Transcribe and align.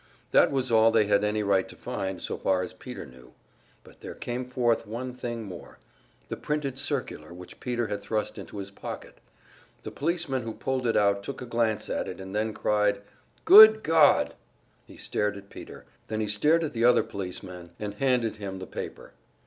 That 0.31 0.49
was 0.49 0.71
all 0.71 0.89
they 0.89 1.05
had 1.05 1.23
any 1.23 1.43
right 1.43 1.69
to 1.69 1.75
find, 1.75 2.19
so 2.19 2.35
far 2.35 2.63
as 2.63 2.73
Peter 2.73 3.05
knew. 3.05 3.33
But 3.83 4.01
there 4.01 4.15
came 4.15 4.45
forth 4.45 4.87
one 4.87 5.13
thing 5.13 5.43
more 5.43 5.77
the 6.27 6.35
printed 6.35 6.79
circular 6.79 7.31
which 7.31 7.59
Peter 7.59 7.85
had 7.85 8.01
thrust 8.01 8.39
into 8.39 8.57
his 8.57 8.71
pocket. 8.71 9.19
The 9.83 9.91
policeman 9.91 10.41
who 10.41 10.53
pulled 10.53 10.87
it 10.87 10.97
out 10.97 11.21
took 11.21 11.39
a 11.39 11.45
glance 11.45 11.87
at 11.87 12.07
it, 12.07 12.19
and 12.19 12.35
then 12.35 12.51
cried, 12.51 13.03
"Good 13.45 13.83
God!" 13.83 14.33
He 14.87 14.97
stared 14.97 15.37
at 15.37 15.51
Peter, 15.51 15.85
then 16.07 16.19
he 16.19 16.27
stared 16.27 16.63
at 16.63 16.73
the 16.73 16.83
other 16.83 17.03
policeman 17.03 17.69
and 17.79 17.93
handed 17.93 18.37
him 18.37 18.57
the 18.57 18.65
paper. 18.65 19.11